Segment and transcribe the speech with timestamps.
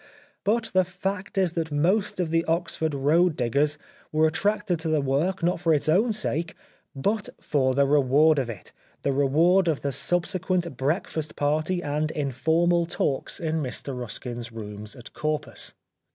[0.43, 3.77] But the fact is that most of the Oxford road diggers
[4.11, 6.55] were attracted to the work, not for its own sake,
[6.95, 12.87] but for the reward of it— the reward of the subsequent breakfast party and informal
[12.87, 15.75] talks in Mr Ruskin's rooms at Corpus.